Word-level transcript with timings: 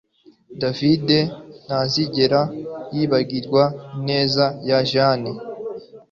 David 0.61 1.07
ntazigera 1.65 2.41
yibagirwa 2.93 3.63
ineza 3.99 4.45
ya 4.67 4.77
Jane 4.91 5.31